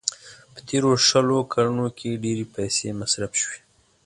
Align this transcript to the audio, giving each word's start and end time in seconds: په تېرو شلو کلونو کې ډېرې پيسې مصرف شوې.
په 0.53 0.59
تېرو 0.67 0.89
شلو 1.07 1.39
کلونو 1.53 1.87
کې 1.97 2.19
ډېرې 2.23 2.45
پيسې 2.55 2.87
مصرف 3.01 3.31
شوې. 3.41 3.59